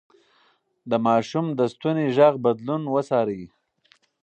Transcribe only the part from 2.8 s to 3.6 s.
وڅارئ.